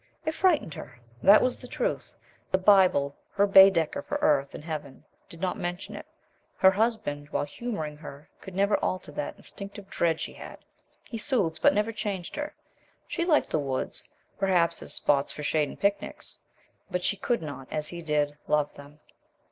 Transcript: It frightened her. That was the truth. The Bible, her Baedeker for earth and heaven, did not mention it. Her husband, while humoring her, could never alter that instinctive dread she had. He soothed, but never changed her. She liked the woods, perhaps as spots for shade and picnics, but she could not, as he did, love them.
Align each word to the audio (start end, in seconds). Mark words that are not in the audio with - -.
It 0.25 0.31
frightened 0.33 0.73
her. 0.73 0.99
That 1.21 1.43
was 1.43 1.57
the 1.59 1.67
truth. 1.67 2.15
The 2.51 2.57
Bible, 2.57 3.15
her 3.33 3.45
Baedeker 3.45 4.01
for 4.01 4.17
earth 4.19 4.55
and 4.55 4.63
heaven, 4.63 5.03
did 5.29 5.39
not 5.39 5.59
mention 5.59 5.93
it. 5.95 6.07
Her 6.57 6.71
husband, 6.71 7.27
while 7.29 7.43
humoring 7.45 7.97
her, 7.97 8.27
could 8.41 8.55
never 8.55 8.77
alter 8.77 9.11
that 9.11 9.35
instinctive 9.37 9.91
dread 9.91 10.19
she 10.19 10.33
had. 10.33 10.57
He 11.07 11.19
soothed, 11.19 11.61
but 11.61 11.75
never 11.75 11.91
changed 11.91 12.35
her. 12.35 12.55
She 13.07 13.25
liked 13.25 13.51
the 13.51 13.59
woods, 13.59 14.09
perhaps 14.39 14.81
as 14.81 14.91
spots 14.91 15.31
for 15.31 15.43
shade 15.43 15.69
and 15.69 15.79
picnics, 15.79 16.39
but 16.89 17.03
she 17.03 17.15
could 17.15 17.43
not, 17.43 17.67
as 17.69 17.89
he 17.89 18.01
did, 18.01 18.35
love 18.47 18.73
them. 18.73 19.01